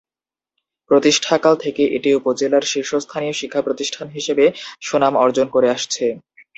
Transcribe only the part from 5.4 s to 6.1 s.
করে আসছে।